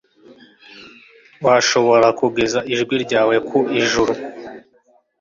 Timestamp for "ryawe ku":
3.03-3.59